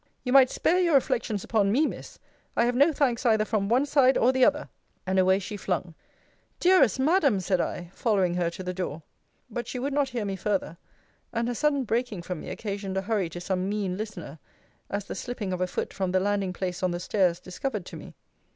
You 0.23 0.33
might 0.33 0.49
spare 0.49 0.79
your 0.79 0.95
reflections 0.95 1.43
upon 1.43 1.71
me, 1.71 1.85
Miss. 1.85 2.17
I 2.57 2.65
have 2.65 2.73
no 2.73 2.91
thanks 2.91 3.23
either 3.23 3.45
from 3.45 3.69
one 3.69 3.85
side 3.85 4.17
or 4.17 4.31
the 4.31 4.43
other. 4.43 4.67
And 5.05 5.19
away 5.19 5.37
she 5.37 5.55
flung. 5.57 5.93
Dearest 6.59 6.99
Madam! 6.99 7.39
said 7.39 7.61
I, 7.61 7.91
following 7.93 8.33
her 8.33 8.49
to 8.49 8.63
the 8.63 8.73
door 8.73 9.03
But 9.47 9.67
she 9.67 9.77
would 9.77 9.93
not 9.93 10.09
hear 10.09 10.25
me 10.25 10.35
further; 10.35 10.77
and 11.31 11.47
her 11.47 11.53
sudden 11.53 11.83
breaking 11.83 12.23
from 12.23 12.39
me 12.39 12.49
occasioned 12.49 12.97
a 12.97 13.01
hurry 13.03 13.29
to 13.29 13.39
some 13.39 13.69
mean 13.69 13.95
listener; 13.95 14.39
as 14.89 15.05
the 15.05 15.13
slipping 15.13 15.53
of 15.53 15.61
a 15.61 15.67
foot 15.67 15.93
from 15.93 16.11
the 16.13 16.19
landing 16.19 16.51
place 16.51 16.81
on 16.81 16.89
the 16.89 16.99
stairs 16.99 17.39
discovered 17.39 17.85
to 17.85 17.95
me. 17.95 18.15